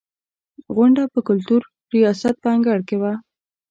غونډه 0.75 1.03
په 1.13 1.19
کلتور 1.27 1.61
ریاست 1.95 2.35
په 2.43 2.47
انګړ 2.55 2.79
کې 2.87 2.95
وه. 3.01 3.13